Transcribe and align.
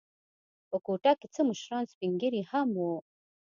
په 0.69 0.77
کوټه 0.85 1.11
کې 1.19 1.27
څه 1.33 1.41
مشران 1.49 1.83
سپین 1.91 2.11
ږیري 2.21 2.41
هم 2.51 2.69
و. 2.77 2.79